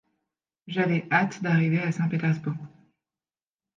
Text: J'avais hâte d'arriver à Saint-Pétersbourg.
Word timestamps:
J'avais 0.65 1.05
hâte 1.11 1.43
d'arriver 1.43 1.77
à 1.77 1.91
Saint-Pétersbourg. 1.91 2.57